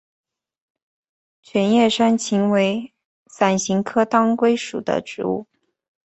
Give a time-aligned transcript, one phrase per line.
[1.43, 2.91] 全叶山芹为
[3.27, 5.45] 伞形科当归属的植物。